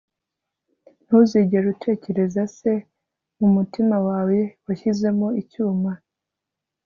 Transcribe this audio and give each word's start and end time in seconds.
ntuzigere 1.05 1.65
utekereza 1.75 2.43
se, 2.57 2.71
mumutima 3.39 3.97
wawe 4.07 4.39
washyizemo 4.65 5.27
icyuma 5.41 5.91